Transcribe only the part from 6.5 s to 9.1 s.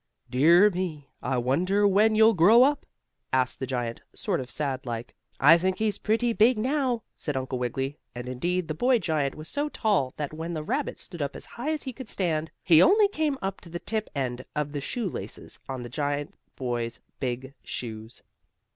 now," said Uncle Wiggily. And, indeed, the boy